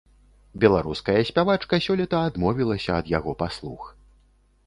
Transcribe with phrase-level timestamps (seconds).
[0.61, 3.81] Беларуская спявачка сёлета адмовілася ад яго паслуг.